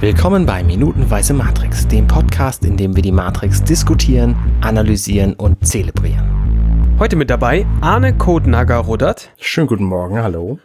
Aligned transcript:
Willkommen 0.00 0.46
bei 0.46 0.64
Minutenweise 0.64 1.34
Matrix, 1.34 1.86
dem 1.86 2.06
Podcast, 2.06 2.64
in 2.64 2.78
dem 2.78 2.96
wir 2.96 3.02
die 3.02 3.12
Matrix 3.12 3.62
diskutieren, 3.62 4.34
analysieren 4.62 5.34
und 5.34 5.66
zelebrieren. 5.66 6.96
Heute 6.98 7.16
mit 7.16 7.28
dabei 7.28 7.66
Arne 7.82 8.16
Kodnager-Ruddert. 8.16 9.28
Schönen 9.36 9.66
guten 9.66 9.84
Morgen, 9.84 10.22
hallo. 10.22 10.58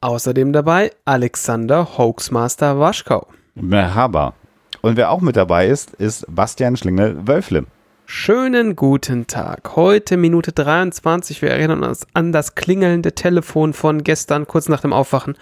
Außerdem 0.00 0.54
dabei 0.54 0.90
Alexander 1.04 1.98
Hoaxmaster 1.98 2.80
Waschkau. 2.80 3.26
Merhaba. 3.54 4.32
Und 4.80 4.96
wer 4.96 5.10
auch 5.10 5.20
mit 5.20 5.36
dabei 5.36 5.66
ist, 5.66 5.94
ist 5.96 6.24
Bastian 6.26 6.78
Schlingel-Wölfle. 6.78 7.66
Schönen 8.06 8.74
guten 8.74 9.26
Tag. 9.26 9.76
Heute 9.76 10.16
Minute 10.16 10.52
23. 10.52 11.42
Wir 11.42 11.50
erinnern 11.50 11.82
uns 11.82 12.06
an 12.14 12.32
das 12.32 12.54
klingelnde 12.54 13.14
Telefon 13.14 13.74
von 13.74 14.02
gestern, 14.02 14.46
kurz 14.46 14.70
nach 14.70 14.80
dem 14.80 14.94
Aufwachen. 14.94 15.36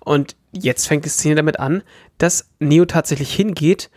Und 0.00 0.34
jetzt 0.52 0.86
fängt 0.86 1.04
die 1.04 1.10
Szene 1.10 1.36
damit 1.36 1.58
an, 1.60 1.82
dass 2.18 2.50
Neo 2.58 2.84
tatsächlich 2.84 3.34
hingeht. 3.34 3.90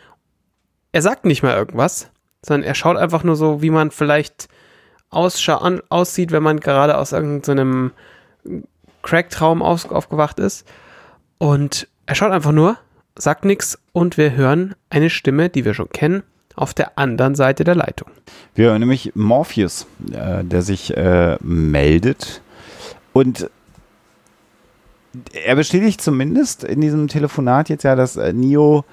Er 0.91 1.02
sagt 1.02 1.26
nicht 1.26 1.44
mal 1.44 1.55
irgendwas, 1.55 2.10
sondern 2.41 2.68
er 2.68 2.76
schaut 2.76 2.98
einfach 2.98 3.23
nur 3.23 3.36
so, 3.36 3.62
wie 3.62 3.70
man 3.70 3.91
vielleicht 3.91 4.48
aussieht, 5.10 6.32
wenn 6.32 6.44
man 6.44 6.60
gerade 6.60 6.98
aus 6.98 7.12
irgendeinem 7.12 7.91
Crack-Traum 9.02 9.62
aufgewacht 9.62 10.40
ist. 10.40 10.66
Und 11.38 11.88
er 12.05 12.16
schaut 12.16 12.32
einfach 12.32 12.52
nur, 12.52 12.77
sagt 13.18 13.46
nichts 13.46 13.77
und 13.91 14.18
wir 14.18 14.34
hören 14.34 14.76
eine 14.90 15.10
Stimme, 15.10 15.49
die 15.49 15.66
wir 15.66 15.74
schon 15.74 15.90
kennen, 15.90 16.24
auf 16.55 16.74
der 16.74 16.98
anderen 16.98 17.35
Seite 17.35 17.63
der 17.63 17.76
Leitung. 17.76 18.10
Wir 18.55 18.70
hören 18.70 18.80
nämlich 18.80 19.16
Morpheus, 19.16 19.88
äh, 20.12 20.44
der 20.44 20.62
sich 20.62 20.96
äh, 20.96 21.38
meldet 21.41 22.41
und 23.12 23.49
er 25.34 25.55
bestätigt 25.55 26.02
zumindest 26.02 26.63
in 26.63 26.81
diesem 26.81 27.08
Telefonat 27.08 27.70
jetzt 27.70 27.84
ja, 27.84 27.95
dass 27.95 28.16
äh, 28.16 28.34
Neo 28.34 28.85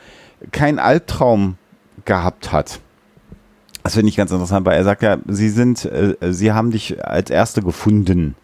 keinen 0.52 0.78
Albtraum 0.78 1.56
gehabt 2.04 2.52
hat. 2.52 2.80
Das 3.82 3.94
finde 3.94 4.10
ich 4.10 4.16
ganz 4.16 4.30
interessant, 4.30 4.66
weil 4.66 4.76
er 4.76 4.84
sagt 4.84 5.02
ja, 5.02 5.18
sie 5.26 5.48
sind, 5.48 5.84
äh, 5.86 6.16
sie 6.32 6.52
haben 6.52 6.70
dich 6.70 7.04
als 7.04 7.30
Erste 7.30 7.62
gefunden, 7.62 8.34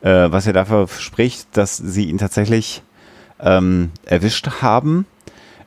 äh, 0.00 0.30
was 0.30 0.46
ja 0.46 0.52
dafür 0.52 0.88
spricht, 0.88 1.56
dass 1.56 1.76
sie 1.76 2.08
ihn 2.08 2.18
tatsächlich 2.18 2.82
ähm, 3.40 3.90
erwischt 4.04 4.48
haben. 4.62 5.06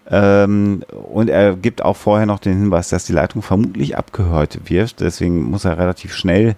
Ähm, 0.09 0.83
und 0.89 1.30
er 1.30 1.55
gibt 1.55 1.83
auch 1.83 1.95
vorher 1.95 2.25
noch 2.25 2.39
den 2.39 2.58
Hinweis, 2.58 2.89
dass 2.89 3.05
die 3.05 3.14
Leitung 3.14 3.41
vermutlich 3.41 3.97
abgehört 3.97 4.69
wird. 4.69 4.99
Deswegen 4.99 5.43
muss 5.43 5.66
er 5.66 5.77
relativ 5.77 6.14
schnell 6.14 6.55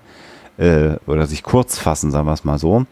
äh, 0.58 0.96
oder 1.06 1.28
sich 1.28 1.44
kurz 1.44 1.78
fassen, 1.78 2.12
sagen 2.12 2.28
wir 2.28 2.34
es 2.34 2.46
mal 2.46 2.58
so. 2.58 2.86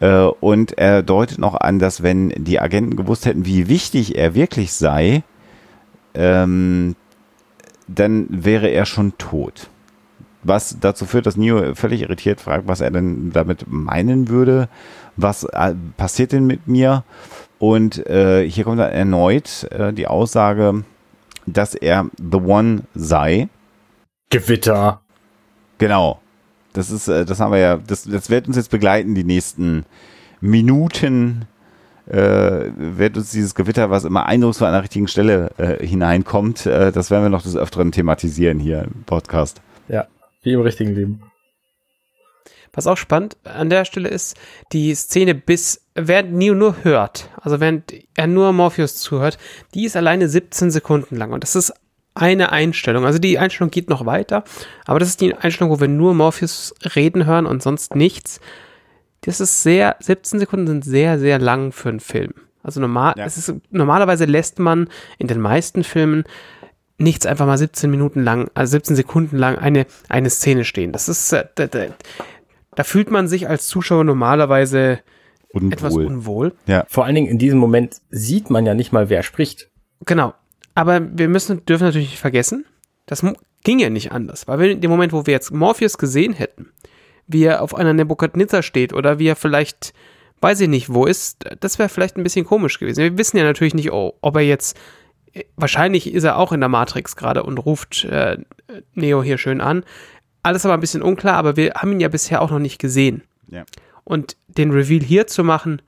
Äh, 0.00 0.24
und 0.40 0.76
er 0.78 1.02
deutet 1.02 1.38
noch 1.38 1.54
an, 1.54 1.78
dass 1.78 2.02
wenn 2.02 2.30
die 2.30 2.60
Agenten 2.60 2.96
gewusst 2.96 3.26
hätten, 3.26 3.46
wie 3.46 3.68
wichtig 3.68 4.16
er 4.16 4.34
wirklich 4.34 4.72
sei, 4.72 5.22
ähm, 6.14 6.96
dann 7.86 8.26
wäre 8.30 8.68
er 8.68 8.86
schon 8.86 9.16
tot. 9.18 9.68
Was 10.42 10.78
dazu 10.80 11.04
führt, 11.04 11.26
dass 11.26 11.36
Neo 11.36 11.74
völlig 11.74 12.02
irritiert 12.02 12.40
fragt, 12.40 12.66
was 12.66 12.80
er 12.80 12.90
denn 12.90 13.30
damit 13.32 13.66
meinen 13.68 14.28
würde. 14.28 14.68
Was 15.16 15.44
äh, 15.44 15.74
passiert 15.96 16.32
denn 16.32 16.46
mit 16.46 16.66
mir? 16.66 17.04
Und 17.58 18.06
äh, 18.06 18.48
hier 18.48 18.64
kommt 18.64 18.80
dann 18.80 18.90
erneut 18.90 19.64
äh, 19.70 19.92
die 19.92 20.06
Aussage, 20.06 20.84
dass 21.44 21.74
er 21.74 22.06
The 22.16 22.38
One 22.38 22.82
sei. 22.94 23.48
Gewitter. 24.30 25.02
Genau. 25.76 26.20
Das 26.72 26.90
ist, 26.90 27.08
äh, 27.08 27.24
das 27.24 27.40
haben 27.40 27.52
wir 27.52 27.58
ja, 27.58 27.76
das, 27.76 28.04
das 28.04 28.30
wird 28.30 28.46
uns 28.46 28.56
jetzt 28.56 28.70
begleiten, 28.70 29.14
die 29.14 29.24
nächsten 29.24 29.84
Minuten. 30.40 31.46
Äh, 32.06 32.72
wird 32.76 33.16
uns 33.16 33.30
dieses 33.30 33.54
Gewitter, 33.54 33.90
was 33.90 34.04
immer 34.04 34.26
eindrucksvoll 34.26 34.66
an 34.66 34.74
der 34.74 34.82
richtigen 34.82 35.06
Stelle 35.06 35.50
äh, 35.58 35.86
hineinkommt, 35.86 36.66
äh, 36.66 36.90
das 36.90 37.10
werden 37.12 37.22
wir 37.22 37.28
noch 37.28 37.42
des 37.42 37.56
Öfteren 37.56 37.92
thematisieren 37.92 38.58
hier 38.58 38.82
im 38.82 39.04
Podcast. 39.04 39.60
Ja, 39.86 40.08
wie 40.42 40.52
im 40.52 40.60
richtigen 40.60 40.92
Leben. 40.92 41.22
Was 42.72 42.86
auch 42.88 42.96
spannend 42.96 43.36
an 43.44 43.68
der 43.70 43.84
Stelle 43.84 44.08
ist, 44.08 44.36
die 44.72 44.94
Szene 44.94 45.34
bis, 45.34 45.82
während 45.94 46.32
Neo 46.32 46.54
nur 46.54 46.82
hört, 46.84 47.28
also 47.40 47.60
während 47.60 47.92
er 48.16 48.26
nur 48.26 48.52
Morpheus 48.52 48.96
zuhört, 48.96 49.38
die 49.74 49.84
ist 49.84 49.96
alleine 49.96 50.28
17 50.28 50.70
Sekunden 50.70 51.16
lang. 51.16 51.32
Und 51.32 51.44
das 51.44 51.56
ist 51.56 51.72
eine 52.14 52.52
Einstellung. 52.52 53.04
Also 53.04 53.18
die 53.18 53.38
Einstellung 53.38 53.70
geht 53.70 53.88
noch 53.88 54.06
weiter, 54.06 54.44
aber 54.86 54.98
das 54.98 55.08
ist 55.08 55.20
die 55.20 55.34
Einstellung, 55.34 55.72
wo 55.72 55.80
wir 55.80 55.88
nur 55.88 56.14
Morpheus 56.14 56.74
reden 56.94 57.26
hören 57.26 57.46
und 57.46 57.62
sonst 57.62 57.94
nichts. 57.94 58.40
Das 59.22 59.40
ist 59.40 59.62
sehr, 59.62 59.96
17 60.00 60.38
Sekunden 60.40 60.66
sind 60.66 60.84
sehr, 60.84 61.18
sehr 61.18 61.38
lang 61.38 61.72
für 61.72 61.90
einen 61.90 62.00
Film. 62.00 62.32
Also 62.62 62.80
normal, 62.80 63.14
ja. 63.16 63.24
es 63.24 63.38
ist, 63.38 63.54
normalerweise 63.70 64.24
lässt 64.24 64.58
man 64.58 64.88
in 65.18 65.28
den 65.28 65.40
meisten 65.40 65.84
Filmen 65.84 66.24
nichts 66.98 67.24
einfach 67.24 67.46
mal 67.46 67.56
17 67.56 67.90
Minuten 67.90 68.22
lang, 68.22 68.50
also 68.54 68.72
17 68.72 68.96
Sekunden 68.96 69.36
lang 69.36 69.56
eine, 69.56 69.86
eine 70.08 70.28
Szene 70.28 70.64
stehen. 70.64 70.92
Das 70.92 71.08
ist, 71.08 71.32
äh, 71.32 71.46
da, 71.54 71.66
da, 71.66 71.86
da 72.74 72.84
fühlt 72.84 73.10
man 73.10 73.28
sich 73.28 73.48
als 73.48 73.66
Zuschauer 73.66 74.04
normalerweise 74.04 75.00
unwohl. 75.52 75.72
etwas 75.72 75.96
unwohl. 75.96 76.54
Ja. 76.66 76.84
Vor 76.88 77.06
allen 77.06 77.14
Dingen 77.14 77.28
in 77.28 77.38
diesem 77.38 77.58
Moment 77.58 77.96
sieht 78.10 78.50
man 78.50 78.66
ja 78.66 78.74
nicht 78.74 78.92
mal, 78.92 79.08
wer 79.08 79.22
spricht. 79.22 79.70
Genau. 80.04 80.34
Aber 80.80 81.02
wir 81.12 81.28
müssen, 81.28 81.62
dürfen 81.66 81.84
natürlich 81.84 82.08
nicht 82.08 82.20
vergessen, 82.20 82.64
das 83.04 83.22
ging 83.64 83.80
ja 83.80 83.90
nicht 83.90 84.12
anders. 84.12 84.48
Weil 84.48 84.60
wir 84.60 84.70
in 84.70 84.80
dem 84.80 84.90
Moment, 84.90 85.12
wo 85.12 85.26
wir 85.26 85.32
jetzt 85.34 85.50
Morpheus 85.50 85.98
gesehen 85.98 86.32
hätten, 86.32 86.72
wie 87.26 87.44
er 87.44 87.60
auf 87.60 87.74
einer 87.74 87.92
Nebukadnezar 87.92 88.62
steht 88.62 88.94
oder 88.94 89.18
wie 89.18 89.26
er 89.26 89.36
vielleicht, 89.36 89.92
weiß 90.40 90.58
ich 90.62 90.70
nicht, 90.70 90.90
wo 90.90 91.04
ist, 91.04 91.44
das 91.60 91.78
wäre 91.78 91.90
vielleicht 91.90 92.16
ein 92.16 92.22
bisschen 92.22 92.46
komisch 92.46 92.78
gewesen. 92.78 93.02
Wir 93.02 93.18
wissen 93.18 93.36
ja 93.36 93.44
natürlich 93.44 93.74
nicht, 93.74 93.92
oh, 93.92 94.14
ob 94.22 94.36
er 94.36 94.40
jetzt, 94.40 94.74
wahrscheinlich 95.54 96.14
ist 96.14 96.24
er 96.24 96.38
auch 96.38 96.50
in 96.50 96.60
der 96.60 96.70
Matrix 96.70 97.14
gerade 97.14 97.42
und 97.42 97.58
ruft 97.58 98.06
äh, 98.06 98.38
Neo 98.94 99.22
hier 99.22 99.36
schön 99.36 99.60
an. 99.60 99.84
Alles 100.42 100.64
aber 100.64 100.72
ein 100.72 100.80
bisschen 100.80 101.02
unklar, 101.02 101.34
aber 101.34 101.58
wir 101.58 101.74
haben 101.74 101.92
ihn 101.92 102.00
ja 102.00 102.08
bisher 102.08 102.40
auch 102.40 102.50
noch 102.50 102.58
nicht 102.58 102.78
gesehen. 102.78 103.22
Ja. 103.48 103.66
Und 104.04 104.38
den 104.48 104.70
Reveal 104.70 105.02
hier 105.02 105.26
zu 105.26 105.44
machen, 105.44 105.82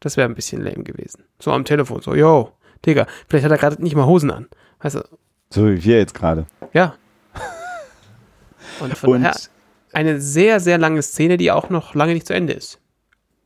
das 0.00 0.16
wäre 0.16 0.28
ein 0.28 0.34
bisschen 0.34 0.64
lame 0.64 0.82
gewesen. 0.82 1.22
So 1.38 1.52
am 1.52 1.64
Telefon, 1.64 2.00
so, 2.00 2.16
yo, 2.16 2.50
Digga, 2.84 3.06
vielleicht 3.28 3.44
hat 3.44 3.52
er 3.52 3.58
gerade 3.58 3.82
nicht 3.82 3.94
mal 3.94 4.06
Hosen 4.06 4.30
an. 4.30 4.46
Weißt 4.80 4.96
du? 4.96 5.04
So 5.50 5.66
wie 5.66 5.84
wir 5.84 5.98
jetzt 5.98 6.14
gerade. 6.14 6.46
Ja. 6.72 6.94
Und 8.80 8.96
von 8.96 9.10
Und 9.10 9.22
daher 9.22 9.36
eine 9.92 10.20
sehr, 10.20 10.60
sehr 10.60 10.78
lange 10.78 11.02
Szene, 11.02 11.36
die 11.36 11.50
auch 11.50 11.70
noch 11.70 11.94
lange 11.94 12.14
nicht 12.14 12.26
zu 12.26 12.34
Ende 12.34 12.54
ist. 12.54 12.78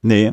Nee. 0.02 0.32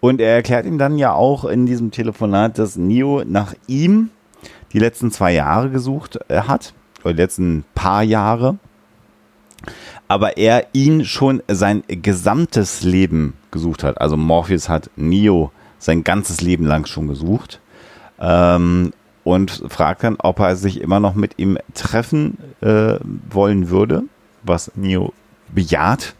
Und 0.00 0.20
er 0.20 0.34
erklärt 0.34 0.66
ihm 0.66 0.78
dann 0.78 0.98
ja 0.98 1.12
auch 1.12 1.44
in 1.44 1.66
diesem 1.66 1.90
Telefonat, 1.90 2.58
dass 2.58 2.76
Neo 2.76 3.22
nach 3.24 3.54
ihm 3.66 4.10
die 4.72 4.78
letzten 4.78 5.10
zwei 5.10 5.32
Jahre 5.32 5.70
gesucht 5.70 6.18
äh, 6.28 6.42
hat, 6.42 6.74
oder 7.04 7.14
die 7.14 7.22
letzten 7.22 7.64
paar 7.74 8.02
Jahre, 8.02 8.58
aber 10.08 10.36
er 10.36 10.66
ihn 10.72 11.04
schon 11.04 11.42
sein 11.48 11.84
gesamtes 11.86 12.82
Leben 12.82 13.34
gesucht 13.50 13.84
hat. 13.84 14.00
Also 14.00 14.16
Morpheus 14.16 14.68
hat 14.68 14.90
Neo 14.96 15.52
sein 15.78 16.04
ganzes 16.04 16.40
Leben 16.40 16.66
lang 16.66 16.86
schon 16.86 17.08
gesucht 17.08 17.60
ähm, 18.20 18.92
und 19.24 19.50
fragt 19.68 20.04
dann, 20.04 20.16
ob 20.18 20.38
er 20.40 20.56
sich 20.56 20.80
immer 20.80 21.00
noch 21.00 21.14
mit 21.14 21.38
ihm 21.38 21.58
treffen 21.74 22.38
äh, 22.60 22.96
wollen 23.30 23.70
würde, 23.70 24.04
was 24.42 24.72
Neo 24.74 25.12
bejaht. 25.48 26.14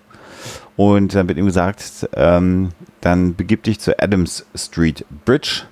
Und 0.77 1.15
dann 1.15 1.28
wird 1.28 1.38
ihm 1.38 1.47
gesagt, 1.47 2.09
ähm, 2.15 2.71
dann 3.00 3.37
begib 3.37 3.62
dich 3.62 3.78
zur 3.78 4.03
Adams 4.03 4.47
Street 4.54 5.04
Bridge. 5.25 5.62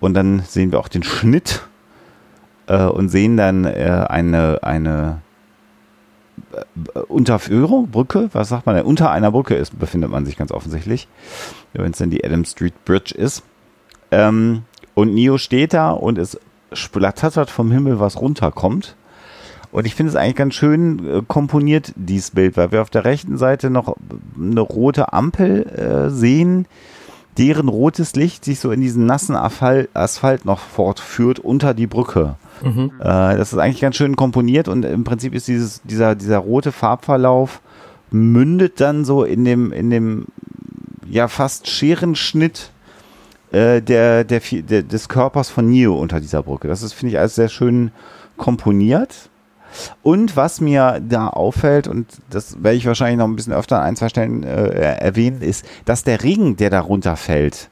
Und 0.00 0.14
dann 0.14 0.40
sehen 0.40 0.72
wir 0.72 0.80
auch 0.80 0.88
den 0.88 1.02
Schnitt 1.02 1.62
äh, 2.66 2.84
und 2.84 3.08
sehen 3.08 3.36
dann 3.36 3.64
äh, 3.64 4.06
eine, 4.08 4.60
eine 4.62 5.20
äh, 6.52 6.98
Unterführung, 7.00 7.90
Brücke, 7.90 8.30
was 8.32 8.48
sagt 8.48 8.66
man 8.66 8.74
denn? 8.74 8.84
Unter 8.84 9.10
einer 9.10 9.30
Brücke 9.30 9.54
ist, 9.54 9.78
befindet 9.78 10.10
man 10.10 10.24
sich 10.24 10.36
ganz 10.36 10.50
offensichtlich, 10.50 11.08
wenn 11.72 11.92
es 11.92 11.98
dann 11.98 12.10
die 12.10 12.24
Adams 12.24 12.52
Street 12.52 12.84
Bridge 12.84 13.14
ist. 13.14 13.42
Ähm, 14.10 14.62
und 14.94 15.14
Neo 15.14 15.38
steht 15.38 15.74
da 15.74 15.90
und 15.90 16.18
es 16.18 16.38
splattert 16.72 17.50
vom 17.50 17.70
Himmel, 17.70 18.00
was 18.00 18.20
runterkommt. 18.20 18.96
Und 19.70 19.86
ich 19.86 19.94
finde 19.94 20.10
es 20.10 20.16
eigentlich 20.16 20.36
ganz 20.36 20.54
schön 20.54 21.08
äh, 21.08 21.22
komponiert, 21.26 21.92
dieses 21.96 22.30
Bild, 22.30 22.56
weil 22.56 22.72
wir 22.72 22.82
auf 22.82 22.90
der 22.90 23.06
rechten 23.06 23.38
Seite 23.38 23.70
noch 23.70 23.96
eine 24.38 24.60
rote 24.60 25.14
Ampel 25.14 25.66
äh, 25.66 26.10
sehen, 26.10 26.66
deren 27.38 27.68
rotes 27.68 28.14
Licht 28.14 28.44
sich 28.44 28.60
so 28.60 28.70
in 28.70 28.82
diesen 28.82 29.06
nassen 29.06 29.34
Asphalt, 29.34 29.88
Asphalt 29.94 30.44
noch 30.44 30.58
fortführt 30.58 31.38
unter 31.38 31.72
die 31.72 31.86
Brücke. 31.86 32.36
Mhm. 32.62 32.92
Äh, 33.00 33.36
das 33.36 33.54
ist 33.54 33.58
eigentlich 33.58 33.80
ganz 33.80 33.96
schön 33.96 34.14
komponiert 34.16 34.68
und 34.68 34.84
im 34.84 35.04
Prinzip 35.04 35.34
ist 35.34 35.48
dieses, 35.48 35.80
dieser, 35.82 36.14
dieser 36.14 36.38
rote 36.38 36.70
Farbverlauf 36.70 37.62
mündet 38.10 38.78
dann 38.80 39.06
so 39.06 39.24
in 39.24 39.46
dem, 39.46 39.72
in 39.72 39.88
dem 39.88 40.26
ja 41.08 41.28
fast 41.28 41.68
Scherenschnitt 41.68 42.70
äh, 43.52 43.80
der, 43.80 44.24
der, 44.24 44.40
der, 44.40 44.82
des 44.82 45.08
Körpers 45.08 45.50
von 45.50 45.68
Neo 45.70 45.94
unter 45.98 46.20
dieser 46.20 46.42
Brücke. 46.42 46.68
Das 46.68 46.82
ist, 46.82 46.92
finde 46.94 47.12
ich, 47.14 47.18
alles 47.18 47.34
sehr 47.36 47.48
schön 47.48 47.92
komponiert. 48.36 49.28
Und 50.02 50.36
was 50.36 50.60
mir 50.60 51.00
da 51.06 51.28
auffällt, 51.28 51.88
und 51.88 52.06
das 52.28 52.62
werde 52.62 52.76
ich 52.76 52.84
wahrscheinlich 52.86 53.18
noch 53.18 53.26
ein 53.26 53.36
bisschen 53.36 53.54
öfter 53.54 53.78
an 53.78 53.84
ein, 53.84 53.96
zwei 53.96 54.08
Stellen 54.10 54.42
äh, 54.42 54.66
erwähnen, 54.96 55.40
ist, 55.40 55.64
dass 55.86 56.04
der 56.04 56.22
Regen, 56.22 56.56
der 56.56 56.68
da 56.68 56.80
runterfällt, 56.80 57.70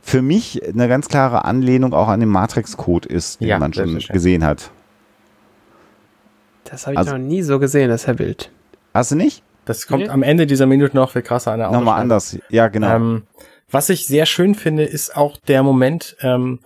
für 0.00 0.22
mich 0.22 0.62
eine 0.66 0.88
ganz 0.88 1.08
klare 1.08 1.44
Anlehnung 1.44 1.92
auch 1.92 2.08
an 2.08 2.20
den 2.20 2.28
Matrix-Code 2.30 3.08
ist, 3.08 3.40
den 3.40 3.48
Ja, 3.48 3.58
man 3.58 3.72
schon 3.74 3.98
gesehen 3.98 4.44
hat. 4.44 4.70
Das 6.64 6.86
habe 6.86 6.94
ich 6.94 6.98
Also- 6.98 7.12
noch 7.12 7.18
nie 7.18 7.42
so 7.42 7.58
gesehen, 7.58 7.88
das 7.88 8.06
Herr 8.06 8.14
Bild. 8.14 8.50
Hast 8.94 9.10
du 9.12 9.16
nicht? 9.16 9.42
Das 9.64 9.86
kommt 9.86 10.04
Nee. 10.04 10.08
am 10.08 10.22
Ende 10.22 10.46
dieser 10.46 10.66
Minute 10.66 10.96
noch 10.96 11.10
viel 11.10 11.22
krasser 11.22 11.52
an 11.52 11.58
der 11.60 11.68
Nochmal 11.68 11.80
Autoscheibe. 11.82 12.00
anders. 12.00 12.38
Ja, 12.48 12.68
genau. 12.68 12.96
Ähm, 12.96 13.22
was 13.72 13.88
ich 13.88 14.06
sehr 14.06 14.26
schön 14.26 14.54
finde, 14.54 14.84
ist 14.84 15.16
auch 15.16 15.36
der 15.48 15.62
Moment 15.62 16.16
ähm, 16.20 16.60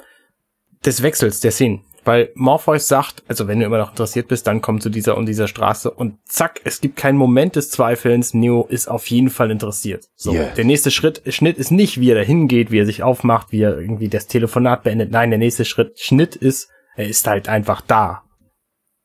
des 0.84 1.02
Wechsels 1.02 1.40
der 1.40 1.52
Szenen. 1.52 1.82
Weil 2.04 2.30
Morpheus 2.36 2.86
sagt, 2.86 3.24
also 3.26 3.48
wenn 3.48 3.58
du 3.58 3.66
immer 3.66 3.78
noch 3.78 3.90
interessiert 3.90 4.28
bist, 4.28 4.46
dann 4.46 4.60
komm 4.60 4.80
zu 4.80 4.90
dieser 4.90 5.16
und 5.16 5.26
dieser 5.26 5.48
Straße 5.48 5.90
und 5.90 6.18
zack, 6.24 6.60
es 6.62 6.80
gibt 6.80 6.96
keinen 6.96 7.18
Moment 7.18 7.56
des 7.56 7.70
Zweifelns, 7.70 8.32
Neo 8.32 8.64
ist 8.68 8.86
auf 8.86 9.08
jeden 9.08 9.28
Fall 9.28 9.50
interessiert. 9.50 10.04
So, 10.14 10.32
Yeah. 10.32 10.54
der 10.54 10.64
nächste 10.64 10.92
Schritt, 10.92 11.22
Schnitt 11.34 11.58
ist 11.58 11.72
nicht, 11.72 11.98
wie 11.98 12.10
er 12.10 12.14
dahin 12.14 12.46
geht, 12.46 12.70
wie 12.70 12.78
er 12.78 12.86
sich 12.86 13.02
aufmacht, 13.02 13.50
wie 13.50 13.62
er 13.62 13.76
irgendwie 13.76 14.08
das 14.08 14.28
Telefonat 14.28 14.84
beendet. 14.84 15.10
Nein, 15.10 15.30
der 15.30 15.40
nächste 15.40 15.64
Schritt, 15.64 15.98
Schnitt 15.98 16.36
ist, 16.36 16.68
er 16.94 17.08
ist 17.08 17.26
halt 17.26 17.48
einfach 17.48 17.80
da. 17.80 18.22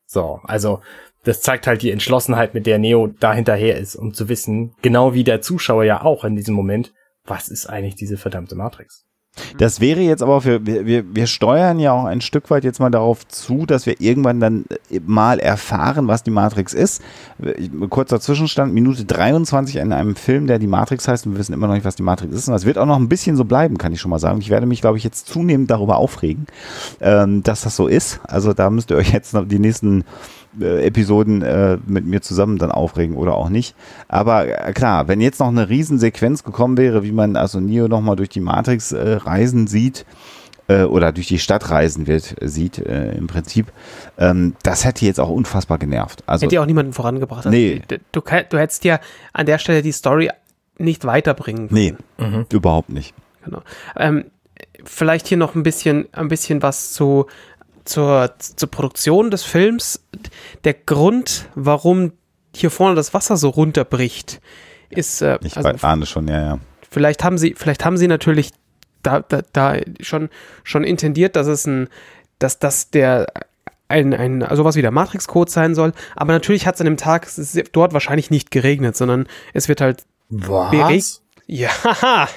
So, 0.06 0.38
also 0.44 0.80
das 1.24 1.40
zeigt 1.40 1.66
halt 1.66 1.82
die 1.82 1.90
Entschlossenheit, 1.90 2.54
mit 2.54 2.66
der 2.66 2.78
Neo 2.78 3.08
da 3.18 3.32
hinterher 3.32 3.78
ist, 3.78 3.96
um 3.96 4.14
zu 4.14 4.28
wissen, 4.28 4.74
genau 4.80 5.12
wie 5.12 5.24
der 5.24 5.40
Zuschauer 5.40 5.82
ja 5.84 6.02
auch 6.02 6.24
in 6.24 6.36
diesem 6.36 6.54
Moment, 6.54 6.92
was 7.26 7.48
ist 7.48 7.66
eigentlich 7.66 7.94
diese 7.96 8.16
verdammte 8.16 8.54
Matrix? 8.54 9.04
Das 9.56 9.80
wäre 9.80 10.00
jetzt 10.00 10.22
aber 10.22 10.42
für, 10.42 10.66
wir, 10.66 11.14
wir, 11.14 11.26
steuern 11.26 11.78
ja 11.78 11.92
auch 11.92 12.04
ein 12.04 12.20
Stück 12.20 12.50
weit 12.50 12.64
jetzt 12.64 12.80
mal 12.80 12.90
darauf 12.90 13.26
zu, 13.28 13.64
dass 13.64 13.86
wir 13.86 13.98
irgendwann 13.98 14.40
dann 14.40 14.66
äh, 14.90 15.00
mal 15.06 15.38
erfahren, 15.38 16.06
was 16.06 16.22
die 16.22 16.30
Matrix 16.30 16.74
ist. 16.74 17.00
Ich- 17.56 17.70
Kurzer 17.88 18.20
Zwischenstand, 18.20 18.74
Minute 18.74 19.06
23 19.06 19.76
in 19.76 19.94
einem 19.94 20.16
Film, 20.16 20.48
der 20.48 20.58
die 20.58 20.66
Matrix 20.66 21.08
heißt 21.08 21.24
und 21.26 21.32
wir 21.32 21.38
wissen 21.38 21.54
immer 21.54 21.66
noch 21.66 21.72
nicht, 21.74 21.86
was 21.86 21.96
die 21.96 22.02
Matrix 22.02 22.34
ist. 22.34 22.48
Und 22.48 22.52
das 22.52 22.66
wird 22.66 22.76
auch 22.76 22.84
noch 22.84 22.98
ein 22.98 23.08
bisschen 23.08 23.36
so 23.36 23.46
bleiben, 23.46 23.78
kann 23.78 23.94
ich 23.94 24.02
schon 24.02 24.10
mal 24.10 24.18
sagen. 24.18 24.38
Ich 24.42 24.50
werde 24.50 24.66
mich, 24.66 24.82
glaube 24.82 24.98
ich, 24.98 25.04
jetzt 25.04 25.26
zunehmend 25.28 25.70
darüber 25.70 25.96
aufregen, 25.96 26.46
ähm, 27.00 27.42
dass 27.42 27.62
das 27.62 27.74
so 27.74 27.86
ist. 27.86 28.20
Also 28.24 28.52
da 28.52 28.68
müsst 28.68 28.90
ihr 28.90 28.98
euch 28.98 29.14
jetzt 29.14 29.32
noch 29.32 29.48
die 29.48 29.58
nächsten 29.58 30.04
äh, 30.60 30.86
Episoden 30.86 31.42
äh, 31.42 31.78
mit 31.86 32.04
mir 32.04 32.20
zusammen 32.22 32.58
dann 32.58 32.70
aufregen 32.70 33.16
oder 33.16 33.34
auch 33.34 33.48
nicht. 33.48 33.74
Aber 34.08 34.46
äh, 34.46 34.72
klar, 34.72 35.08
wenn 35.08 35.20
jetzt 35.20 35.40
noch 35.40 35.48
eine 35.48 35.68
Riesensequenz 35.68 36.44
gekommen 36.44 36.76
wäre, 36.76 37.04
wie 37.04 37.12
man 37.12 37.36
also 37.36 37.60
Neo 37.60 37.88
nochmal 37.88 38.16
durch 38.16 38.28
die 38.28 38.40
Matrix 38.40 38.92
äh, 38.92 39.14
reisen 39.14 39.66
sieht, 39.66 40.04
äh, 40.68 40.84
oder 40.84 41.12
durch 41.12 41.26
die 41.28 41.38
Stadt 41.38 41.70
reisen 41.70 42.06
wird, 42.06 42.36
sieht 42.40 42.78
äh, 42.78 43.12
im 43.12 43.26
Prinzip, 43.26 43.66
ähm, 44.18 44.54
das 44.62 44.84
hätte 44.84 45.04
jetzt 45.04 45.20
auch 45.20 45.30
unfassbar 45.30 45.78
genervt. 45.78 46.22
Also 46.26 46.44
Hätte 46.44 46.56
ja 46.56 46.62
auch 46.62 46.66
niemanden 46.66 46.92
vorangebracht. 46.92 47.46
Also, 47.46 47.50
Nee. 47.50 47.82
Du, 47.88 47.98
du, 48.12 48.20
du 48.20 48.58
hättest 48.58 48.84
ja 48.84 49.00
an 49.32 49.46
der 49.46 49.58
Stelle 49.58 49.82
die 49.82 49.92
Story 49.92 50.30
nicht 50.78 51.04
weiterbringen 51.04 51.68
können. 51.68 51.98
nee, 52.18 52.44
überhaupt 52.52 52.90
nicht. 52.90 53.14
Genau. 53.44 53.62
Ähm, 53.96 54.24
vielleicht 54.84 55.26
hier 55.26 55.36
noch 55.36 55.54
ein 55.54 55.62
bisschen, 55.62 56.08
ein 56.12 56.28
bisschen 56.28 56.62
was 56.62 56.92
zu, 56.92 57.26
zur, 57.84 58.34
zur 58.38 58.70
Produktion 58.70 59.30
des 59.30 59.42
Films. 59.42 60.04
Der 60.64 60.74
Grund, 60.74 61.48
warum 61.54 62.12
hier 62.54 62.70
vorne 62.70 62.94
das 62.94 63.14
Wasser 63.14 63.36
so 63.36 63.48
runterbricht, 63.48 64.40
ist, 64.90 65.22
äh, 65.22 65.38
Ich 65.42 65.56
also 65.56 65.70
ahne 65.86 66.06
schon, 66.06 66.28
ja, 66.28 66.40
ja. 66.40 66.58
vielleicht 66.90 67.24
haben 67.24 67.38
sie, 67.38 67.54
vielleicht 67.56 67.84
haben 67.84 67.96
sie 67.96 68.08
natürlich 68.08 68.50
da, 69.02 69.20
da, 69.20 69.42
da 69.52 69.76
schon, 70.00 70.28
schon 70.64 70.84
intendiert, 70.84 71.36
dass 71.36 71.46
es 71.46 71.66
ein, 71.66 71.88
dass 72.38 72.58
das 72.58 72.90
der 72.90 73.26
ein, 73.88 74.14
ein 74.14 74.46
sowas 74.52 74.76
wie 74.76 74.82
der 74.82 74.90
Matrix-Code 74.90 75.50
sein 75.50 75.74
soll, 75.74 75.92
aber 76.16 76.32
natürlich 76.32 76.66
hat 76.66 76.76
es 76.76 76.80
an 76.80 76.86
dem 76.86 76.96
Tag 76.96 77.28
dort 77.72 77.92
wahrscheinlich 77.92 78.30
nicht 78.30 78.50
geregnet, 78.50 78.96
sondern 78.96 79.26
es 79.52 79.68
wird 79.68 79.80
halt 79.80 80.04
Was? 80.30 81.22
ja, 81.46 81.70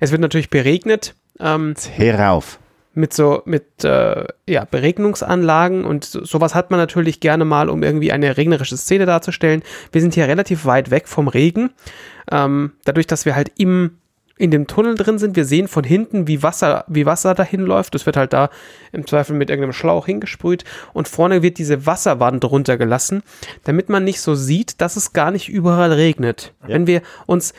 es 0.00 0.10
wird 0.10 0.20
natürlich 0.20 0.50
beregnet 0.50 1.14
ähm, 1.38 1.74
Herauf. 1.94 2.58
Mit 2.92 3.12
so 3.12 3.42
mit 3.44 3.84
äh, 3.84 4.24
ja, 4.48 4.64
Beregnungsanlagen 4.64 5.84
und 5.84 6.04
so, 6.04 6.24
sowas 6.24 6.54
hat 6.54 6.70
man 6.70 6.80
natürlich 6.80 7.20
gerne 7.20 7.44
mal, 7.44 7.68
um 7.68 7.82
irgendwie 7.82 8.12
eine 8.12 8.36
regnerische 8.36 8.76
Szene 8.76 9.06
darzustellen. 9.06 9.62
Wir 9.92 10.00
sind 10.00 10.14
hier 10.14 10.26
relativ 10.26 10.64
weit 10.64 10.90
weg 10.90 11.08
vom 11.08 11.28
Regen. 11.28 11.70
Ähm, 12.30 12.72
dadurch, 12.84 13.06
dass 13.06 13.24
wir 13.24 13.34
halt 13.34 13.52
im 13.56 13.96
in 14.40 14.50
dem 14.50 14.66
Tunnel 14.66 14.94
drin 14.94 15.18
sind, 15.18 15.36
wir 15.36 15.44
sehen 15.44 15.68
von 15.68 15.84
hinten, 15.84 16.26
wie 16.26 16.42
Wasser, 16.42 16.86
wie 16.88 17.04
Wasser 17.04 17.34
dahin 17.34 17.60
läuft. 17.60 17.94
Das 17.94 18.06
wird 18.06 18.16
halt 18.16 18.32
da 18.32 18.48
im 18.90 19.06
Zweifel 19.06 19.36
mit 19.36 19.50
irgendeinem 19.50 19.74
Schlauch 19.74 20.06
hingesprüht 20.06 20.64
und 20.94 21.08
vorne 21.08 21.42
wird 21.42 21.58
diese 21.58 21.84
Wasserwand 21.84 22.42
runtergelassen, 22.46 23.22
damit 23.64 23.90
man 23.90 24.02
nicht 24.02 24.22
so 24.22 24.34
sieht, 24.34 24.80
dass 24.80 24.96
es 24.96 25.12
gar 25.12 25.30
nicht 25.30 25.50
überall 25.50 25.92
regnet. 25.92 26.54
Wenn 26.66 26.86
wir 26.86 27.02
uns, 27.26 27.52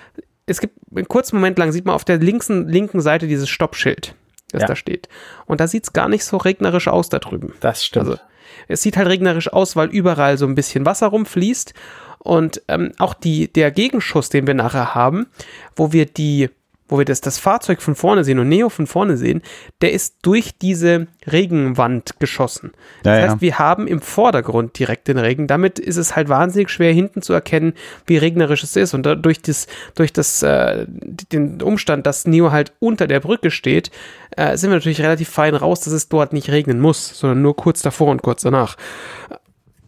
es 0.48 0.60
gibt 0.60 0.74
einen 0.96 1.08
kurzen 1.08 1.36
Moment 1.36 1.60
lang, 1.60 1.72
sieht 1.72 1.86
man 1.86 1.94
auf 1.94 2.04
der 2.04 2.18
linken, 2.18 2.68
linken 2.68 3.00
Seite 3.00 3.28
dieses 3.28 3.48
Stoppschild, 3.48 4.16
das 4.52 4.62
Ja. 4.62 4.68
da 4.68 4.76
steht. 4.76 5.08
Und 5.46 5.60
da 5.60 5.68
sieht 5.68 5.84
es 5.84 5.94
gar 5.94 6.10
nicht 6.10 6.24
so 6.26 6.38
regnerisch 6.38 6.88
aus 6.88 7.10
da 7.10 7.20
drüben. 7.20 7.54
Das 7.60 7.84
stimmt. 7.84 8.08
Also, 8.08 8.20
es 8.68 8.82
sieht 8.82 8.98
halt 8.98 9.08
regnerisch 9.08 9.52
aus, 9.52 9.76
weil 9.76 9.90
überall 9.90 10.38
so 10.38 10.46
ein 10.46 10.56
bisschen 10.56 10.86
Wasser 10.86 11.08
rumfließt. 11.08 11.74
Und 12.20 12.62
ähm, 12.68 12.92
auch 13.00 13.14
die, 13.14 13.52
der 13.52 13.72
Gegenschuss, 13.72 14.30
den 14.30 14.46
wir 14.46 14.54
nachher 14.54 14.94
haben, 14.94 15.28
wo 15.76 15.92
wir 15.92 16.06
die, 16.06 16.50
wo 16.92 16.98
wir 16.98 17.06
das, 17.06 17.22
das 17.22 17.40
Fahrzeug 17.40 17.82
von 17.82 17.96
vorne 17.96 18.24
sehen 18.24 18.38
und 18.38 18.50
Neo 18.50 18.70
von 18.70 18.86
vorne 18.86 19.16
sehen, 19.16 19.42
der 19.82 19.94
ist 19.94 20.18
durch 20.22 20.52
diese 20.62 21.08
Regenwand 21.32 22.20
geschossen. 22.20 22.74
Das 23.04 23.18
Ja, 23.18 23.24
heißt, 23.24 23.36
ja. 23.36 23.42
wir 23.42 23.60
haben 23.60 23.88
im 23.88 24.02
Vordergrund 24.02 24.78
direkt 24.78 25.08
den 25.08 25.18
Regen. 25.18 25.48
Damit 25.48 25.80
ist 25.80 25.96
es 25.96 26.16
halt 26.18 26.28
wahnsinnig 26.28 26.70
schwer, 26.70 26.92
hinten 26.92 27.22
zu 27.22 27.32
erkennen, 27.32 27.74
wie 28.06 28.18
regnerisch 28.18 28.64
es 28.64 28.76
ist. 28.76 28.94
Und 28.94 29.04
durch, 29.24 29.42
das, 29.42 29.68
durch 29.96 30.12
das, 30.12 30.44
äh, 30.44 30.86
den 30.88 31.62
Umstand, 31.62 32.06
dass 32.06 32.28
Neo 32.28 32.52
halt 32.52 32.74
unter 32.80 33.08
der 33.08 33.22
Brücke 33.22 33.52
steht, 33.52 33.90
äh, 34.36 34.58
sind 34.58 34.70
wir 34.70 34.76
natürlich 34.76 35.02
relativ 35.02 35.30
fein 35.30 35.56
raus, 35.56 35.80
dass 35.80 35.94
es 35.94 36.10
dort 36.10 36.34
nicht 36.34 36.50
regnen 36.50 36.82
muss, 36.82 37.18
sondern 37.18 37.42
nur 37.42 37.56
kurz 37.56 37.82
davor 37.82 38.10
und 38.12 38.22
kurz 38.22 38.42
danach. 38.42 38.76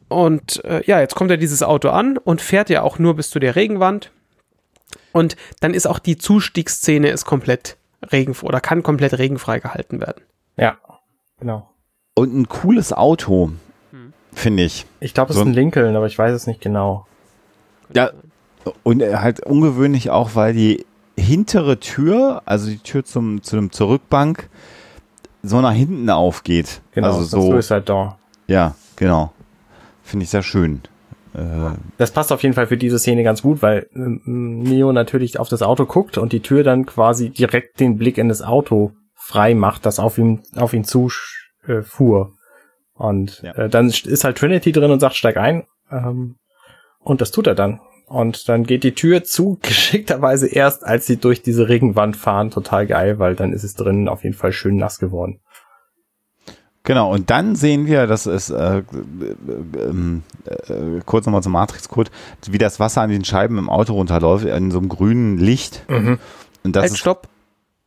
Und 0.07 0.63
äh, 0.63 0.81
ja, 0.85 1.01
jetzt 1.01 1.15
kommt 1.15 1.31
ja 1.31 1.37
dieses 1.37 1.63
Auto 1.63 1.89
an 1.89 2.17
und 2.17 2.41
fährt 2.41 2.69
ja 2.69 2.81
auch 2.81 2.97
nur 2.97 3.15
bis 3.15 3.29
zu 3.29 3.39
der 3.39 3.57
Regenwand. 3.57 4.11
Und 5.11 5.35
dann 5.59 5.73
ist 5.73 5.87
auch 5.87 5.99
die 5.99 6.17
Zustiegsszene 6.17 7.09
ist 7.09 7.25
komplett 7.25 7.77
regen 8.11 8.35
oder 8.41 8.59
kann 8.59 8.83
komplett 8.83 9.17
regenfrei 9.17 9.59
gehalten 9.59 9.99
werden. 10.01 10.23
ja, 10.57 10.77
genau. 11.39 11.69
Und 12.15 12.33
ein 12.35 12.47
cooles 12.47 12.93
Auto, 12.93 13.51
finde 14.33 14.63
ich. 14.63 14.85
Ich 14.99 15.13
glaube, 15.15 15.31
es 15.31 15.35
So 15.35 15.41
ist 15.41 15.47
ein- 15.47 15.53
Lincoln, 15.53 15.95
aber 15.95 16.05
ich 16.05 16.17
weiß 16.17 16.31
es 16.33 16.45
nicht 16.47 16.61
genau. 16.61 17.07
Ja. 17.95 18.11
Und 18.83 19.01
äh, 19.01 19.15
halt 19.17 19.39
ungewöhnlich 19.45 20.09
auch, 20.11 20.35
weil 20.35 20.53
die 20.53 20.85
hintere 21.17 21.79
Tür, 21.79 22.41
also 22.45 22.69
die 22.69 22.77
Tür 22.77 23.03
zum, 23.03 23.41
zu 23.43 23.55
dem 23.55 23.71
Zurückbank, 23.71 24.49
so 25.41 25.59
nach 25.61 25.73
hinten 25.73 26.09
aufgeht. 26.09 26.81
Genau, 26.91 27.07
also 27.07 27.23
so. 27.23 27.41
Suicide 27.51 27.81
Door. 27.81 28.17
Ja, 28.47 28.75
genau. 28.95 29.33
Finde 30.03 30.23
ich 30.25 30.29
sehr 30.29 30.43
schön. 30.43 30.81
Äh, 31.33 31.71
Das 31.97 32.11
passt 32.11 32.31
auf 32.31 32.43
jeden 32.43 32.55
Fall 32.55 32.67
für 32.67 32.77
diese 32.77 32.99
Szene 32.99 33.23
ganz 33.23 33.41
gut, 33.41 33.61
weil 33.61 33.87
ähm, 33.95 34.21
Neo 34.25 34.91
natürlich 34.91 35.39
auf 35.39 35.49
das 35.49 35.61
Auto 35.61 35.85
guckt 35.85 36.17
und 36.17 36.31
die 36.33 36.41
Tür 36.41 36.63
dann 36.63 36.85
quasi 36.85 37.29
direkt 37.29 37.79
den 37.79 37.97
Blick 37.97 38.17
in 38.17 38.29
das 38.29 38.41
Auto 38.41 38.91
frei 39.15 39.55
macht, 39.55 39.85
das 39.85 39.99
auf 39.99 40.17
ihm 40.17 40.41
auf 40.55 40.73
ihn 40.73 40.83
zu 40.83 41.09
äh, 41.67 41.81
fuhr. 41.81 42.33
Und 42.93 43.41
Ja. 43.41 43.53
äh, 43.55 43.69
dann 43.69 43.87
ist 43.87 44.23
halt 44.23 44.37
Trinity 44.37 44.71
drin 44.71 44.91
und 44.91 44.99
sagt, 44.99 45.15
steig 45.15 45.37
ein. 45.37 45.63
Ähm, 45.91 46.35
und 46.99 47.21
das 47.21 47.31
tut 47.31 47.47
er 47.47 47.55
dann. 47.55 47.79
Und 48.07 48.47
dann 48.49 48.63
geht 48.65 48.83
die 48.83 48.93
Tür 48.93 49.23
zu, 49.23 49.57
geschickterweise 49.63 50.47
erst, 50.47 50.85
als 50.85 51.05
sie 51.07 51.17
durch 51.17 51.41
diese 51.41 51.67
Regenwand 51.69 52.15
fahren. 52.17 52.51
Total 52.51 52.85
geil, 52.85 53.17
weil 53.17 53.35
dann 53.35 53.53
ist 53.53 53.63
es 53.63 53.75
drinnen 53.75 54.07
auf 54.07 54.23
jeden 54.23 54.35
Fall 54.35 54.51
schön 54.51 54.75
nass 54.75 54.99
geworden. 54.99 55.39
Genau, 56.85 57.13
und 57.13 57.29
dann 57.29 57.55
sehen 57.55 57.85
wir, 57.85 58.07
das 58.07 58.25
ist 58.25 58.49
äh, 58.49 58.79
äh, 58.79 58.83
ähm, 59.77 60.23
äh, 60.45 60.99
kurz 61.05 61.25
nochmal 61.25 61.41
zum 61.41 61.53
Matrix-Code, 61.53 62.11
wie 62.47 62.57
das 62.57 62.79
Wasser 62.79 63.01
an 63.01 63.09
den 63.09 63.23
Scheiben 63.23 63.57
im 63.57 63.69
Auto 63.69 63.93
runterläuft, 63.93 64.45
in 64.45 64.69
so 64.69 64.79
einem 64.79 64.89
grünen 64.89 65.37
Licht. 65.37 65.83
Und 65.87 66.75
das 66.75 66.81
halt, 66.81 66.91
ist, 66.91 66.97
stopp. 66.97 67.29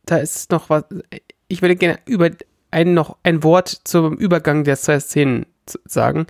Da 0.05 0.17
ist 0.17 0.51
noch 0.51 0.69
was. 0.71 0.85
Ich 1.47 1.61
würde 1.61 1.75
gerne 1.75 1.99
über 2.05 2.31
ein, 2.71 2.95
noch 2.95 3.17
ein 3.21 3.43
Wort 3.43 3.69
zum 3.83 4.15
Übergang 4.15 4.63
der 4.63 4.77
zwei 4.77 4.99
Szenen 4.99 5.45
sagen, 5.85 6.25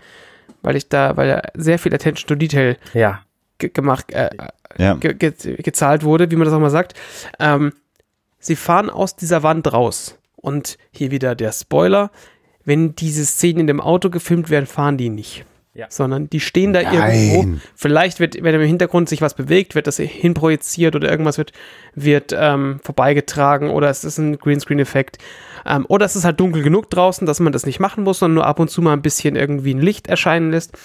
weil 0.61 0.75
ich 0.75 0.89
da, 0.89 1.15
weil 1.15 1.27
da 1.29 1.41
sehr 1.55 1.79
viel 1.79 1.93
Attention 1.93 2.27
to 2.27 2.35
Detail 2.35 2.77
Ja. 2.93 3.21
ge 3.59 3.69
gemacht, 3.69 4.11
äh, 4.11 4.29
ja, 4.77 4.95
ge 4.95 5.13
ge 5.13 5.31
gezahlt 5.61 6.03
wurde, 6.03 6.31
wie 6.31 6.35
man 6.35 6.45
das 6.45 6.53
auch 6.53 6.59
mal 6.59 6.69
sagt. 6.69 6.95
Ähm, 7.39 7.71
sie 8.39 8.55
fahren 8.57 8.89
aus 8.89 9.15
dieser 9.15 9.41
Wand 9.43 9.71
raus. 9.71 10.17
Und 10.35 10.77
hier 10.91 11.11
wieder 11.11 11.33
der 11.33 11.51
Spoiler. 11.51 12.11
Wenn 12.67 12.95
diese 12.95 13.25
Szenen 13.25 13.61
in 13.61 13.67
dem 13.67 13.79
Auto 13.79 14.09
gefilmt 14.09 14.49
werden, 14.49 14.65
fahren 14.65 14.97
die 14.97 15.07
nicht. 15.07 15.45
Ja. 15.73 15.85
Sondern 15.89 16.29
die 16.29 16.41
stehen 16.41 16.73
da 16.73 16.81
Nein. 16.81 16.93
irgendwo. 16.93 17.59
Vielleicht 17.75 18.19
wird, 18.19 18.43
wenn 18.43 18.53
im 18.53 18.61
Hintergrund 18.61 19.07
sich 19.07 19.21
was 19.21 19.35
bewegt, 19.35 19.73
wird 19.73 19.87
das 19.87 19.95
hinprojiziert 19.95 20.93
oder 20.93 21.09
irgendwas 21.09 21.37
wird, 21.37 21.53
wird 21.95 22.35
ähm, 22.37 22.81
vorbeigetragen 22.83 23.69
oder 23.69 23.89
es 23.89 24.03
ist 24.03 24.17
ein 24.17 24.37
Greenscreen-Effekt. 24.37 25.17
Ähm, 25.65 25.85
oder 25.87 26.05
es 26.05 26.17
ist 26.17 26.25
halt 26.25 26.41
dunkel 26.41 26.61
genug 26.61 26.89
draußen, 26.89 27.25
dass 27.25 27.39
man 27.39 27.53
das 27.53 27.65
nicht 27.65 27.79
machen 27.79 28.03
muss, 28.03 28.19
sondern 28.19 28.35
nur 28.35 28.45
ab 28.45 28.59
und 28.59 28.69
zu 28.69 28.81
mal 28.81 28.91
ein 28.91 29.01
bisschen 29.01 29.37
irgendwie 29.37 29.73
ein 29.73 29.81
Licht 29.81 30.07
erscheinen 30.07 30.51
lässt. 30.51 30.77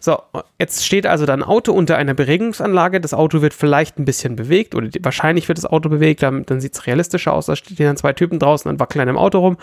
So, 0.00 0.22
jetzt 0.58 0.86
steht 0.86 1.06
also 1.06 1.26
da 1.26 1.34
ein 1.34 1.42
Auto 1.42 1.74
unter 1.74 1.98
einer 1.98 2.14
Beregungsanlage. 2.14 2.98
Das 3.02 3.12
Auto 3.12 3.42
wird 3.42 3.52
vielleicht 3.52 3.98
ein 3.98 4.06
bisschen 4.06 4.36
bewegt 4.36 4.74
oder 4.74 4.88
die, 4.88 5.04
wahrscheinlich 5.04 5.48
wird 5.48 5.58
das 5.58 5.66
Auto 5.66 5.90
bewegt. 5.90 6.22
Dann, 6.22 6.46
dann 6.46 6.62
sieht 6.62 6.72
es 6.72 6.86
realistischer 6.86 7.34
aus. 7.34 7.44
Da 7.44 7.56
stehen 7.56 7.76
dann 7.76 7.98
zwei 7.98 8.14
Typen 8.14 8.38
draußen 8.38 8.70
und 8.70 8.80
wackeln 8.80 9.02
an 9.02 9.08
dem 9.08 9.18
Auto 9.18 9.40
rum. 9.40 9.58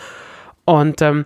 Und 0.65 1.01
ähm, 1.01 1.25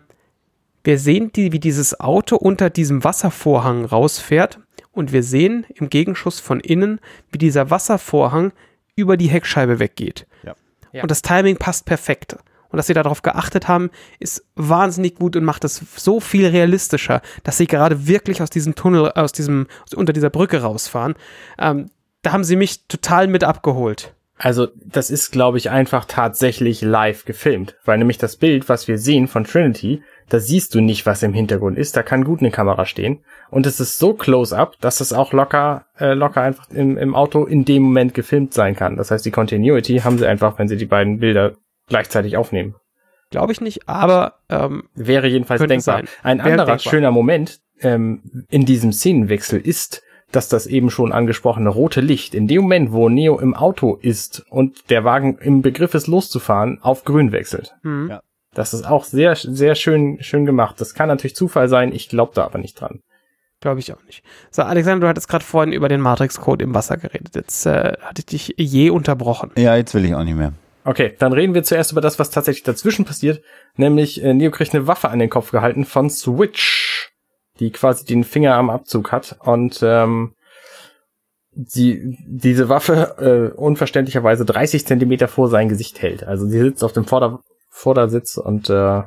wir 0.88 0.98
sehen, 0.98 1.34
die, 1.34 1.52
wie 1.52 1.60
dieses 1.60 2.00
Auto 2.00 2.38
unter 2.38 2.70
diesem 2.70 3.04
Wasservorhang 3.04 3.84
rausfährt. 3.84 4.60
Und 4.94 5.12
wir 5.12 5.22
sehen 5.22 5.66
im 5.76 5.90
Gegenschuss 5.90 6.40
von 6.40 6.62
innen, 6.62 7.02
wie 7.30 7.38
dieser 7.38 7.70
Wasservorhang 7.70 8.54
über 8.96 9.18
die 9.18 9.28
Heckscheibe 9.28 9.80
weggeht. 9.80 10.26
Ja. 10.44 10.56
Ja. 10.94 11.02
Und 11.02 11.12
das 11.12 11.22
Timing 11.22 11.58
passt 11.58 11.86
perfekt. 11.86 12.38
Und 12.70 12.78
dass 12.78 12.88
sie 12.88 12.94
darauf 12.94 13.22
geachtet 13.22 13.68
haben, 13.68 13.90
ist 14.20 14.46
wahnsinnig 14.56 15.16
gut 15.16 15.36
und 15.36 15.44
macht 15.44 15.66
es 15.66 15.82
so 15.98 16.22
viel 16.22 16.48
realistischer, 16.48 17.22
dass 17.44 17.58
sie 17.58 17.68
gerade 17.68 18.08
wirklich 18.08 18.42
aus 18.42 18.50
diesem 18.50 18.76
Tunnel, 18.76 19.12
aus 19.12 19.34
diesem, 19.34 19.68
unter 19.94 20.14
dieser 20.14 20.30
Brücke 20.30 20.62
rausfahren. 20.62 21.16
Ähm, 21.60 21.88
da 22.22 22.32
haben 22.32 22.46
sie 22.46 22.56
mich 22.56 22.88
total 22.88 23.28
mit 23.28 23.44
abgeholt. 23.44 24.14
Also, 24.38 24.68
das 24.76 25.10
ist, 25.10 25.32
glaube 25.32 25.58
ich, 25.58 25.70
einfach 25.70 26.06
tatsächlich 26.06 26.82
live 26.82 27.26
gefilmt. 27.26 27.76
Weil 27.84 27.98
nämlich 27.98 28.20
das 28.20 28.38
Bild, 28.38 28.70
was 28.70 28.88
wir 28.88 29.00
sehen 29.00 29.28
von 29.28 29.44
Trinity, 29.44 30.04
da 30.30 30.40
siehst 30.40 30.76
du 30.76 30.82
nicht, 30.82 31.06
was 31.06 31.24
im 31.24 31.34
Hintergrund 31.34 31.78
ist. 31.78 31.96
Da 31.96 32.04
kann 32.04 32.24
gut 32.26 32.40
eine 32.40 32.52
Kamera 32.52 32.86
stehen. 32.86 33.20
Und 33.50 33.66
es 33.66 33.80
ist 33.80 33.98
so 34.00 34.14
close-up, 34.14 34.76
dass 34.82 35.00
es 35.02 35.14
auch 35.14 35.32
locker, 35.34 35.86
äh, 36.00 36.14
locker 36.14 36.42
einfach 36.42 36.70
im, 36.70 36.98
im 36.98 37.16
Auto 37.16 37.46
in 37.46 37.64
dem 37.66 37.84
Moment 37.84 38.14
gefilmt 38.14 38.54
sein 38.54 38.76
kann. 38.76 38.98
Das 38.98 39.10
heißt, 39.12 39.26
die 39.26 39.32
Continuity 39.32 40.00
haben 40.00 40.18
sie 40.18 40.28
einfach, 40.28 40.60
wenn 40.60 40.68
sie 40.68 40.78
die 40.78 40.86
beiden 40.86 41.20
Bilder 41.20 41.54
gleichzeitig 41.88 42.36
aufnehmen. 42.38 42.76
Glaube 43.30 43.52
ich 43.52 43.60
nicht, 43.62 43.88
aber 43.90 44.36
ähm, 44.50 44.84
Wäre 44.96 45.28
jedenfalls 45.28 45.60
denkbar. 45.62 45.80
sein. 45.82 46.08
Ein 46.24 46.38
Wäre 46.40 46.52
anderer 46.52 46.66
denkbar. 46.76 46.92
schöner 46.92 47.12
Moment 47.12 47.60
ähm, 47.82 48.22
in 48.50 48.66
diesem 48.66 48.92
Szenenwechsel 48.94 49.60
ist, 49.60 50.02
dass 50.32 50.50
das 50.50 50.68
eben 50.68 50.90
schon 50.90 51.14
angesprochene 51.14 51.70
rote 51.70 52.02
Licht 52.02 52.36
in 52.36 52.48
dem 52.48 52.64
Moment, 52.64 52.92
wo 52.92 53.08
Neo 53.08 53.40
im 53.40 53.54
Auto 53.54 53.96
ist 54.02 54.46
und 54.50 54.90
der 54.90 55.06
Wagen 55.06 55.38
im 55.40 55.62
Begriff 55.62 55.94
ist 55.94 56.08
loszufahren, 56.08 56.80
auf 56.82 57.06
grün 57.06 57.32
wechselt. 57.32 57.76
hm, 57.84 58.10
Ja. 58.10 58.22
Das 58.58 58.74
ist 58.74 58.88
auch 58.88 59.04
sehr, 59.04 59.36
sehr 59.36 59.76
schön, 59.76 60.18
schön 60.22 60.48
gemacht. 60.48 60.82
Das 60.82 60.96
kann 60.96 61.10
natürlich 61.10 61.36
Zufall 61.36 61.70
sein, 61.70 61.94
ich 61.94 62.10
glaube 62.10 62.32
da 62.34 62.44
aber 62.44 62.58
nicht 62.58 62.82
dran. 62.82 63.02
glaube 63.62 63.80
ich 63.80 63.94
auch 63.94 64.04
nicht. 64.06 64.24
So, 64.50 64.64
Alexander, 64.64 65.06
du 65.06 65.10
hattest 65.10 65.28
gerade 65.28 65.46
vorhin 65.46 65.74
über 65.74 65.90
den 65.90 66.02
Matrix-Code 66.02 66.64
im 66.64 66.74
Wasser 66.74 66.98
geredet. 66.98 67.36
Jetzt 67.36 67.68
äh, 67.68 67.94
hatte 68.02 68.20
ich 68.22 68.26
dich 68.26 68.54
je 68.58 68.90
unterbrochen. 68.90 69.52
Ja, 69.58 69.76
jetzt 69.76 69.94
will 69.94 70.06
ich 70.06 70.16
auch 70.16 70.24
nicht 70.24 70.38
mehr. 70.38 70.54
Okay, 70.86 71.14
dann 71.20 71.34
reden 71.34 71.54
wir 71.54 71.64
zuerst 71.64 71.92
über 71.92 72.02
das, 72.02 72.18
was 72.18 72.32
tatsächlich 72.32 72.64
dazwischen 72.64 73.06
passiert. 73.06 73.44
Nämlich, 73.76 74.24
äh, 74.24 74.34
Neo 74.34 74.50
kriegt 74.50 74.74
eine 74.74 74.88
Waffe 74.88 75.10
an 75.10 75.20
den 75.20 75.30
Kopf 75.30 75.52
gehalten 75.52 75.86
von 75.86 76.10
Switch, 76.10 77.12
die 77.60 77.70
quasi 77.70 78.06
den 78.06 78.24
Finger 78.24 78.56
am 78.56 78.72
Abzug 78.72 79.12
hat. 79.12 79.38
Und 79.42 79.82
ähm, 79.84 80.34
sie 81.52 82.18
diese 82.26 82.70
Waffe 82.70 83.52
äh, 83.54 83.56
unverständlicherweise 83.56 84.46
30 84.46 84.88
Zentimeter 84.88 85.28
vor 85.28 85.48
sein 85.48 85.70
Gesicht 85.70 86.02
hält. 86.02 86.24
Also 86.24 86.48
sie 86.48 86.58
sitzt 86.58 86.84
auf 86.84 86.94
dem 86.94 87.06
Vorder 87.06 87.42
Vordersitz 87.78 88.38
und 88.38 88.70
äh, 88.70 89.04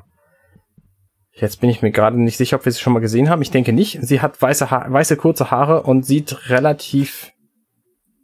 jetzt 1.32 1.60
bin 1.60 1.70
ich 1.70 1.82
mir 1.82 1.90
gerade 1.90 2.20
nicht 2.20 2.36
sicher, 2.36 2.56
ob 2.56 2.64
wir 2.64 2.72
sie 2.72 2.80
schon 2.80 2.92
mal 2.92 3.00
gesehen 3.00 3.28
haben. 3.28 3.42
Ich 3.42 3.50
denke 3.50 3.72
nicht. 3.72 3.98
Sie 4.02 4.20
hat 4.20 4.40
weiße, 4.40 4.70
ha 4.70 4.86
weiße 4.88 5.16
kurze 5.16 5.50
Haare 5.50 5.82
und 5.82 6.06
sieht 6.06 6.50
relativ 6.50 7.32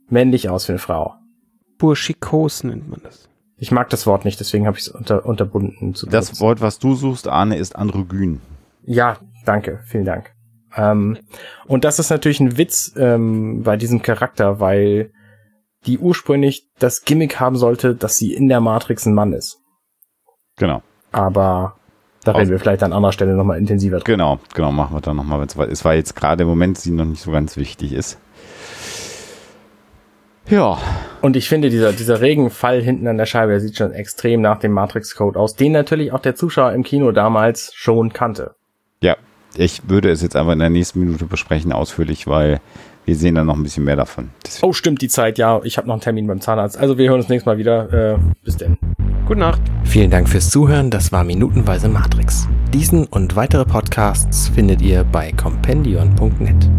männlich 0.08 0.48
aus 0.48 0.66
für 0.66 0.72
eine 0.72 0.78
Frau. 0.78 1.14
Burschikos 1.78 2.62
nennt 2.64 2.88
man 2.88 3.00
das. 3.02 3.28
Ich 3.58 3.72
mag 3.72 3.90
das 3.90 4.06
Wort 4.06 4.24
nicht, 4.24 4.38
deswegen 4.38 4.66
habe 4.66 4.78
ich 4.78 4.84
es 4.84 4.88
unter, 4.88 5.26
unterbunden. 5.26 5.94
Zu 5.94 6.06
Das 6.06 6.26
benutzen. 6.26 6.40
Wort, 6.40 6.60
was 6.60 6.78
du 6.78 6.94
suchst, 6.94 7.26
Arne, 7.26 7.56
ist 7.56 7.74
Androgyn. 7.74 8.40
Ja, 8.84 9.18
danke, 9.44 9.80
vielen 9.86 10.04
Dank. 10.04 10.32
Ähm, 10.76 11.18
und 11.66 11.84
das 11.84 11.98
ist 11.98 12.10
natürlich 12.10 12.38
ein 12.38 12.56
Witz 12.56 12.92
ähm, 12.96 13.62
bei 13.62 13.76
diesem 13.76 14.02
Charakter, 14.02 14.60
weil 14.60 15.10
die 15.86 15.98
ursprünglich 15.98 16.68
das 16.78 17.02
Gimmick 17.02 17.40
haben 17.40 17.56
sollte, 17.56 17.94
dass 17.96 18.18
sie 18.18 18.34
in 18.34 18.48
der 18.48 18.60
Matrix 18.60 19.06
ein 19.06 19.14
Mann 19.14 19.32
ist. 19.32 19.58
Genau. 20.56 20.82
Aber 21.12 21.76
da 22.24 22.32
reden 22.32 22.50
wir 22.50 22.58
vielleicht 22.58 22.82
an 22.82 22.92
anderer 22.92 23.12
Stelle 23.12 23.34
nochmal 23.34 23.58
intensiver 23.58 23.98
drüber. 23.98 24.04
Genau, 24.12 24.38
genau, 24.54 24.72
machen 24.72 24.96
wir 24.96 25.00
dann 25.00 25.16
nochmal, 25.16 25.40
wenn 25.40 25.46
es 25.48 25.56
war. 25.56 25.68
Es 25.68 25.84
war 25.84 25.94
jetzt 25.94 26.16
gerade 26.16 26.42
im 26.42 26.48
Moment, 26.48 26.78
sie 26.78 26.90
noch 26.90 27.04
nicht 27.04 27.22
so 27.22 27.30
ganz 27.30 27.56
wichtig 27.56 27.92
ist. 27.92 28.18
Ja, 30.48 30.78
Und 31.22 31.34
ich 31.34 31.48
finde, 31.48 31.70
dieser, 31.70 31.92
dieser 31.92 32.20
Regenfall 32.20 32.80
hinten 32.80 33.08
an 33.08 33.16
der 33.18 33.26
Scheibe, 33.26 33.50
der 33.50 33.60
sieht 33.60 33.76
schon 33.76 33.92
extrem 33.92 34.40
nach 34.40 34.60
dem 34.60 34.70
Matrix-Code 34.72 35.36
aus, 35.38 35.56
den 35.56 35.72
natürlich 35.72 36.12
auch 36.12 36.20
der 36.20 36.36
Zuschauer 36.36 36.72
im 36.72 36.84
Kino 36.84 37.10
damals 37.12 37.72
schon 37.74 38.12
kannte. 38.12 38.54
ja. 39.00 39.16
Ich 39.58 39.88
würde 39.88 40.10
es 40.10 40.20
jetzt 40.20 40.36
einfach 40.36 40.52
in 40.52 40.58
der 40.58 40.68
nächsten 40.68 41.00
Minute 41.00 41.24
besprechen, 41.24 41.72
ausführlich, 41.72 42.26
weil 42.26 42.60
wir 43.06 43.16
sehen 43.16 43.36
dann 43.36 43.46
noch 43.46 43.56
ein 43.56 43.62
bisschen 43.62 43.84
mehr 43.84 43.96
davon. 43.96 44.28
Das- 44.42 44.62
Oh, 44.62 44.74
stimmt 44.74 45.00
die 45.00 45.08
Zeit, 45.08 45.38
ja. 45.38 45.60
Ich 45.64 45.78
habe 45.78 45.86
noch 45.88 45.94
einen 45.94 46.02
Termin 46.02 46.26
beim 46.26 46.42
Zahnarzt. 46.42 46.76
Also 46.76 46.98
wir 46.98 47.08
hören 47.08 47.20
uns 47.20 47.30
nächstes 47.30 47.46
Mal 47.46 47.56
wieder. 47.56 47.90
Äh, 48.14 48.18
bis 48.44 48.58
denn. 48.58 48.76
Gute 49.26 49.40
Nacht. 49.40 49.60
Vielen 49.82 50.12
Dank 50.12 50.28
fürs 50.28 50.50
Zuhören, 50.50 50.88
das 50.88 51.10
war 51.10 51.24
Minutenweise 51.24 51.88
Matrix. 51.88 52.46
Diesen 52.72 53.06
und 53.06 53.34
weitere 53.34 53.64
Podcasts 53.64 54.46
findet 54.48 54.80
ihr 54.80 55.02
bei 55.02 55.32
compendion.net. 55.32 56.70